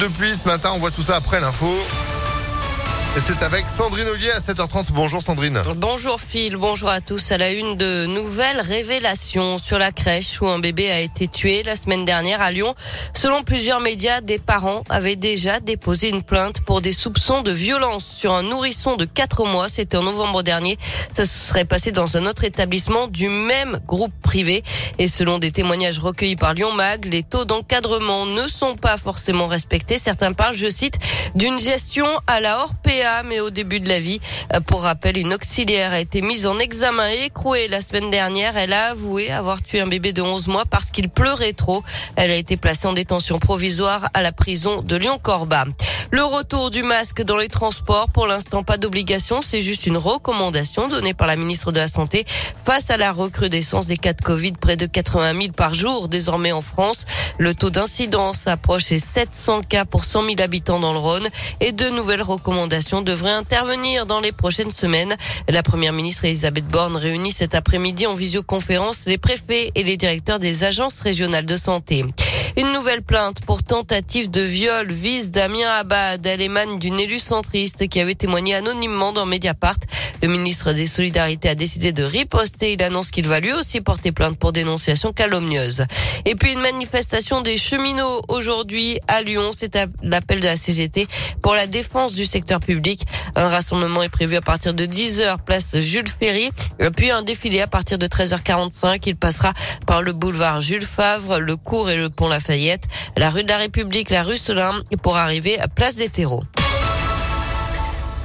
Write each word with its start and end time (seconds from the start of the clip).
Depuis 0.00 0.36
ce 0.36 0.44
matin, 0.46 0.70
on 0.74 0.78
voit 0.78 0.92
tout 0.92 1.02
ça 1.02 1.16
après 1.16 1.40
l'info. 1.40 1.66
C'est 3.16 3.42
avec 3.42 3.68
Sandrine 3.68 4.06
Ollier 4.06 4.30
à 4.30 4.38
7h30. 4.38 4.92
Bonjour 4.92 5.20
Sandrine. 5.20 5.60
Bonjour 5.76 6.20
Phil, 6.20 6.56
bonjour 6.56 6.88
à 6.88 7.00
tous. 7.00 7.32
À 7.32 7.38
la 7.38 7.50
une 7.50 7.76
de 7.76 8.06
nouvelles 8.06 8.60
révélations 8.60 9.58
sur 9.58 9.76
la 9.78 9.90
crèche 9.90 10.40
où 10.40 10.46
un 10.46 10.60
bébé 10.60 10.88
a 10.90 11.00
été 11.00 11.26
tué 11.26 11.64
la 11.64 11.74
semaine 11.74 12.04
dernière 12.04 12.40
à 12.40 12.52
Lyon. 12.52 12.74
Selon 13.14 13.42
plusieurs 13.42 13.80
médias, 13.80 14.20
des 14.20 14.38
parents 14.38 14.84
avaient 14.88 15.16
déjà 15.16 15.58
déposé 15.58 16.10
une 16.10 16.22
plainte 16.22 16.60
pour 16.60 16.80
des 16.80 16.92
soupçons 16.92 17.42
de 17.42 17.50
violence 17.50 18.04
sur 18.04 18.34
un 18.34 18.44
nourrisson 18.44 18.94
de 18.96 19.04
4 19.04 19.44
mois. 19.46 19.68
C'était 19.68 19.96
en 19.96 20.04
novembre 20.04 20.44
dernier. 20.44 20.78
Ça 21.12 21.24
se 21.24 21.48
serait 21.48 21.64
passé 21.64 21.90
dans 21.90 22.16
un 22.16 22.24
autre 22.24 22.44
établissement 22.44 23.08
du 23.08 23.28
même 23.28 23.80
groupe 23.86 24.14
privé. 24.22 24.62
Et 24.98 25.08
selon 25.08 25.38
des 25.38 25.50
témoignages 25.50 25.98
recueillis 25.98 26.36
par 26.36 26.54
Lyon 26.54 26.72
Mag, 26.72 27.04
les 27.04 27.24
taux 27.24 27.44
d'encadrement 27.44 28.26
ne 28.26 28.46
sont 28.46 28.76
pas 28.76 28.96
forcément 28.96 29.48
respectés. 29.48 29.98
Certains 29.98 30.32
parlent, 30.32 30.54
je 30.56 30.70
cite, 30.70 30.98
d'une 31.34 31.58
gestion 31.58 32.06
à 32.26 32.40
la 32.40 32.62
hors 33.04 33.24
mais 33.24 33.40
au 33.40 33.50
début 33.50 33.80
de 33.80 33.88
la 33.88 34.00
vie. 34.00 34.20
Euh, 34.54 34.60
pour 34.60 34.82
rappel, 34.82 35.18
une 35.18 35.32
auxiliaire 35.32 35.92
a 35.92 36.00
été 36.00 36.22
mise 36.22 36.46
en 36.46 36.58
examen 36.58 37.08
et 37.10 37.26
écrouée 37.26 37.68
la 37.68 37.80
semaine 37.80 38.10
dernière. 38.10 38.56
Elle 38.56 38.72
a 38.72 38.90
avoué 38.90 39.30
avoir 39.30 39.62
tué 39.62 39.80
un 39.80 39.86
bébé 39.86 40.12
de 40.12 40.22
11 40.22 40.48
mois 40.48 40.64
parce 40.64 40.90
qu'il 40.90 41.08
pleurait 41.08 41.52
trop. 41.52 41.82
Elle 42.16 42.30
a 42.30 42.36
été 42.36 42.56
placée 42.56 42.86
en 42.86 42.92
détention 42.92 43.38
provisoire 43.38 44.08
à 44.14 44.22
la 44.22 44.32
prison 44.32 44.82
de 44.82 44.96
Lyon-Corba. 44.96 45.66
Le 46.10 46.24
retour 46.24 46.70
du 46.70 46.82
masque 46.82 47.22
dans 47.22 47.36
les 47.36 47.48
transports, 47.48 48.08
pour 48.08 48.26
l'instant 48.26 48.62
pas 48.62 48.78
d'obligation, 48.78 49.42
c'est 49.42 49.60
juste 49.60 49.86
une 49.86 49.98
recommandation 49.98 50.88
donnée 50.88 51.12
par 51.12 51.26
la 51.26 51.36
ministre 51.36 51.70
de 51.70 51.80
la 51.80 51.88
Santé 51.88 52.24
face 52.64 52.90
à 52.90 52.96
la 52.96 53.12
recrudescence 53.12 53.86
des 53.86 53.98
cas 53.98 54.14
de 54.14 54.22
Covid, 54.22 54.52
près 54.52 54.76
de 54.76 54.86
80 54.86 55.34
000 55.34 55.52
par 55.52 55.74
jour 55.74 56.08
désormais 56.08 56.52
en 56.52 56.62
France. 56.62 57.04
Le 57.36 57.54
taux 57.54 57.68
d'incidence 57.68 58.46
approche 58.46 58.88
les 58.88 58.98
700 58.98 59.62
cas 59.68 59.84
pour 59.84 60.06
100 60.06 60.24
000 60.24 60.36
habitants 60.40 60.80
dans 60.80 60.92
le 60.92 60.98
Rhône 60.98 61.28
et 61.60 61.72
de 61.72 61.88
nouvelles 61.90 62.22
recommandations 62.22 62.87
devraient 63.02 63.32
intervenir 63.32 64.06
dans 64.06 64.20
les 64.20 64.32
prochaines 64.32 64.70
semaines. 64.70 65.14
La 65.48 65.62
première 65.62 65.92
ministre 65.92 66.24
Elisabeth 66.24 66.66
Borne 66.66 66.96
réunit 66.96 67.32
cet 67.32 67.54
après-midi 67.54 68.06
en 68.06 68.14
visioconférence 68.14 69.04
les 69.06 69.18
préfets 69.18 69.70
et 69.74 69.82
les 69.82 69.96
directeurs 69.96 70.38
des 70.38 70.64
agences 70.64 71.00
régionales 71.00 71.46
de 71.46 71.56
santé. 71.56 72.04
Une 72.58 72.72
nouvelle 72.72 73.02
plainte 73.02 73.40
pour 73.42 73.62
tentative 73.62 74.32
de 74.32 74.40
viol 74.40 74.90
vise 74.90 75.30
Damien 75.30 75.70
Abad. 75.78 76.26
Elle 76.26 76.40
émane 76.40 76.80
d'une 76.80 76.98
élue 76.98 77.20
centriste 77.20 77.86
qui 77.86 78.00
avait 78.00 78.16
témoigné 78.16 78.56
anonymement 78.56 79.12
dans 79.12 79.26
Mediapart. 79.26 79.76
Le 80.22 80.26
ministre 80.26 80.72
des 80.72 80.88
Solidarités 80.88 81.50
a 81.50 81.54
décidé 81.54 81.92
de 81.92 82.02
riposter. 82.02 82.72
Il 82.72 82.82
annonce 82.82 83.12
qu'il 83.12 83.28
va 83.28 83.38
lui 83.38 83.52
aussi 83.52 83.80
porter 83.80 84.10
plainte 84.10 84.36
pour 84.36 84.50
dénonciation 84.50 85.12
calomnieuse. 85.12 85.84
Et 86.24 86.34
puis 86.34 86.52
une 86.52 86.58
manifestation 86.58 87.42
des 87.42 87.56
cheminots 87.56 88.22
aujourd'hui 88.26 88.98
à 89.06 89.22
Lyon. 89.22 89.52
C'est 89.56 89.78
l'appel 90.02 90.40
de 90.40 90.46
la 90.46 90.56
CGT 90.56 91.06
pour 91.40 91.54
la 91.54 91.68
défense 91.68 92.12
du 92.12 92.24
secteur 92.24 92.58
public. 92.58 93.06
Un 93.36 93.46
rassemblement 93.46 94.02
est 94.02 94.08
prévu 94.08 94.34
à 94.34 94.40
partir 94.40 94.74
de 94.74 94.84
10h, 94.84 95.36
place 95.46 95.78
Jules 95.78 96.08
Ferry. 96.08 96.50
Puis 96.96 97.12
un 97.12 97.22
défilé 97.22 97.60
à 97.60 97.68
partir 97.68 97.98
de 97.98 98.08
13h45. 98.08 99.00
Il 99.06 99.14
passera 99.14 99.52
par 99.86 100.02
le 100.02 100.12
boulevard 100.12 100.60
Jules 100.60 100.82
Favre, 100.82 101.38
le 101.38 101.54
cours 101.54 101.88
et 101.88 101.96
le 101.96 102.10
pont 102.10 102.26
La 103.16 103.30
rue 103.30 103.42
de 103.42 103.48
la 103.48 103.58
République, 103.58 104.10
la 104.10 104.22
rue 104.22 104.38
Solin 104.38 104.80
pour 105.02 105.16
arriver 105.16 105.58
à 105.60 105.68
place 105.68 105.96
des 105.96 106.08
terreaux. 106.08 106.44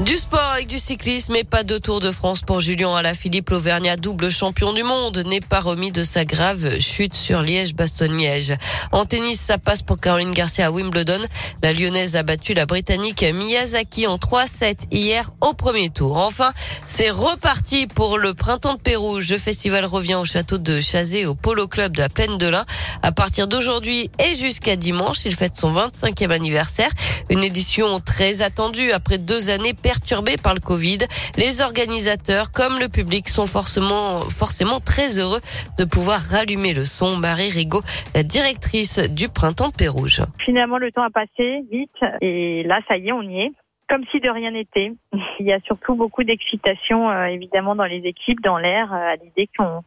Du 0.00 0.18
sport 0.18 0.50
avec 0.52 0.66
du 0.66 0.78
cyclisme 0.78 1.34
et 1.36 1.44
pas 1.44 1.62
de 1.62 1.78
Tour 1.78 2.00
de 2.00 2.10
France 2.10 2.42
pour 2.42 2.60
Julien 2.60 2.94
Alaphilippe. 2.94 3.48
L'Auvergnat, 3.48 3.96
double 3.96 4.30
champion 4.30 4.74
du 4.74 4.82
monde, 4.82 5.22
n'est 5.24 5.40
pas 5.40 5.60
remis 5.60 5.90
de 5.90 6.04
sa 6.04 6.26
grave 6.26 6.78
chute 6.80 7.16
sur 7.16 7.40
Liège-Bastogne-Liège. 7.40 8.58
En 8.92 9.06
tennis, 9.06 9.40
ça 9.40 9.56
passe 9.56 9.80
pour 9.80 9.98
Caroline 9.98 10.32
Garcia 10.32 10.66
à 10.66 10.70
Wimbledon. 10.70 11.20
La 11.62 11.72
Lyonnaise 11.72 12.14
a 12.14 12.22
battu 12.22 12.52
la 12.52 12.66
Britannique 12.66 13.22
Miyazaki 13.22 14.06
en 14.06 14.16
3-7 14.16 14.80
hier 14.90 15.30
au 15.40 15.54
premier 15.54 15.88
tour. 15.88 16.18
Enfin, 16.18 16.52
c'est 16.86 17.08
reparti 17.08 17.86
pour 17.86 18.18
le 18.18 18.34
printemps 18.34 18.74
de 18.74 18.80
Pérouge. 18.80 19.30
Le 19.30 19.38
festival 19.38 19.86
revient 19.86 20.16
au 20.16 20.26
château 20.26 20.58
de 20.58 20.78
Chazé 20.78 21.24
au 21.24 21.34
Polo 21.34 21.68
Club 21.68 21.96
de 21.96 22.02
la 22.02 22.10
Plaine 22.10 22.36
de 22.36 22.48
l'Ain. 22.48 22.66
À 23.02 23.12
partir 23.12 23.48
d'aujourd'hui 23.48 24.10
et 24.18 24.34
jusqu'à 24.34 24.76
dimanche, 24.76 25.24
il 25.24 25.34
fête 25.34 25.56
son 25.56 25.72
25e 25.72 26.32
anniversaire. 26.32 26.90
Une 27.30 27.42
édition 27.42 27.98
très 28.00 28.42
attendue 28.42 28.92
après 28.92 29.16
deux 29.16 29.48
années 29.48 29.72
perturbés 29.86 30.34
par 30.42 30.54
le 30.54 30.58
Covid. 30.58 30.98
Les 31.38 31.62
organisateurs 31.62 32.50
comme 32.50 32.80
le 32.80 32.88
public 32.88 33.28
sont 33.28 33.46
forcément, 33.46 34.22
forcément 34.42 34.80
très 34.80 35.08
heureux 35.20 35.38
de 35.78 35.84
pouvoir 35.84 36.18
rallumer 36.18 36.74
le 36.74 36.84
son. 36.84 37.16
Marie 37.16 37.50
Rigaud, 37.50 37.82
la 38.12 38.24
directrice 38.24 38.98
du 39.20 39.28
Printemps 39.28 39.70
Pérouge. 39.70 40.22
Finalement, 40.44 40.78
le 40.78 40.90
temps 40.90 41.04
a 41.04 41.10
passé 41.10 41.62
vite 41.70 42.00
et 42.20 42.64
là, 42.64 42.80
ça 42.88 42.96
y 42.96 43.08
est, 43.08 43.12
on 43.12 43.22
y 43.22 43.42
est 43.42 43.52
comme 43.88 44.04
si 44.10 44.18
de 44.18 44.28
rien 44.28 44.50
n'était. 44.50 44.90
Il 45.38 45.46
y 45.46 45.52
a 45.52 45.60
surtout 45.60 45.94
beaucoup 45.94 46.24
d'excitation, 46.24 47.08
euh, 47.08 47.26
évidemment, 47.26 47.76
dans 47.76 47.84
les 47.84 48.02
équipes, 48.04 48.40
dans 48.42 48.58
l'air, 48.58 48.92
euh, 48.92 49.12
à 49.12 49.16
l'idée 49.16 49.48
qu'on 49.56 49.82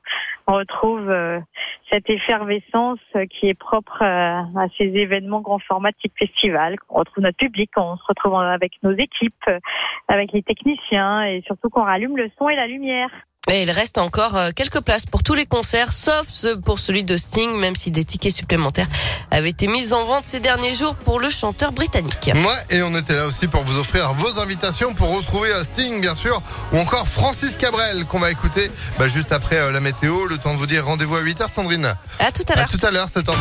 retrouve 0.54 1.10
euh, 1.10 1.40
cette 1.90 2.10
effervescence 2.10 3.00
qui 3.30 3.48
est 3.48 3.54
propre 3.54 4.04
à 4.04 4.68
ces 4.78 4.86
événements 4.86 5.42
grand 5.42 5.60
format 5.60 5.92
type 5.94 6.14
festival. 6.18 6.76
On 6.90 7.00
retrouve 7.00 7.24
notre 7.24 7.38
public, 7.38 7.72
on 7.78 7.98
se 7.98 8.04
retrouve 8.08 8.36
avec 8.36 8.74
nos 8.84 8.92
équipes, 8.92 9.50
avec 10.08 10.32
les 10.32 10.44
techniciens 10.44 11.24
et 11.24 11.42
surtout 11.46 11.70
qu'on 11.70 11.84
rallume 11.84 12.18
le 12.18 12.30
son 12.38 12.50
et 12.50 12.56
la 12.56 12.68
lumière. 12.68 13.10
Et 13.52 13.64
il 13.64 13.72
reste 13.72 13.98
encore 13.98 14.36
euh, 14.36 14.52
quelques 14.56 14.82
places 14.82 15.06
pour 15.06 15.24
tous 15.24 15.34
les 15.34 15.46
concerts, 15.46 15.92
sauf 15.92 16.28
pour 16.64 16.80
celui 16.80 17.04
de 17.04 17.18
Sting, 17.18 17.58
même 17.58 17.76
si 17.76 17.90
des 17.90 18.06
tickets 18.06 18.36
supplémentaires 18.36 18.88
avaient 19.32 19.50
été 19.50 19.68
mis 19.68 19.92
en 19.94 20.06
vente 20.06 20.24
ces 20.26 20.40
derniers 20.40 20.74
jours 20.76 20.96
pour 20.96 21.20
le 21.20 21.30
chanteur 21.30 21.72
britannique. 21.72 22.32
Ouais, 22.34 22.78
et 22.78 22.82
on 22.84 22.96
était 22.96 23.16
là 23.16 23.26
aussi 23.26 23.48
pour 23.48 23.64
vous 23.64 23.80
offrir 23.80 24.14
vos 24.14 24.40
invitations 24.40 24.94
pour 24.94 25.16
retrouver 25.16 25.50
euh, 25.50 25.64
Sting, 25.64 26.00
bien 26.00 26.16
sûr, 26.16 26.42
ou 26.74 26.78
encore 26.78 27.08
Francis 27.08 27.56
Cabrel, 27.56 28.06
qu'on 28.06 28.20
va 28.20 28.32
écouter 28.32 28.72
bah, 28.98 29.08
juste 29.08 29.32
après 29.32 29.58
euh, 29.58 29.72
la 29.72 29.80
météo. 29.80 30.26
Le 30.26 30.38
temps 30.38 30.54
de 30.54 30.60
vous 30.60 30.68
dire 30.68 30.86
rendez-vous 30.86 31.16
à 31.16 31.22
8h, 31.24 31.50
Sandrine. 31.50 31.94
À 32.20 32.32
tout 32.32 32.44
à 32.50 32.56
l'heure. 32.56 32.66
À 32.66 32.68
tout 32.68 32.86
à 32.86 32.92
l'heure, 32.92 33.08
7h33. 33.08 33.34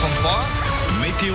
Météo 1.02 1.34